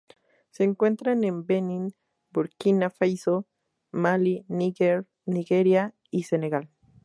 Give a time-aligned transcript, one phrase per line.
[0.49, 1.93] Se encuentran en Benín,
[2.31, 3.45] Burkina Faso,
[3.91, 6.71] Malí, Níger, Nigeria, y Senegal.